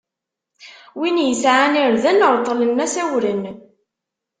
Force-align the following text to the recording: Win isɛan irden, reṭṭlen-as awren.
Win 0.99 1.17
isɛan 1.33 1.75
irden, 1.83 2.23
reṭṭlen-as 2.33 2.93
awren. 3.03 3.43